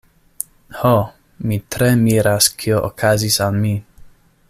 Ho, 0.77 0.93
mi 1.51 1.59
tre 1.75 1.89
miras 2.07 2.49
kio 2.63 2.81
okazis 2.91 3.39
al 3.49 3.61
mi. 3.67 3.77